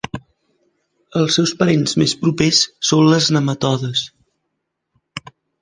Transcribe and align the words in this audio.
Els 1.19 1.37
seus 1.39 1.51
parents 1.59 1.93
més 2.03 2.17
propers 2.23 2.63
són 2.93 3.13
les 3.13 3.31
nematodes. 3.39 4.07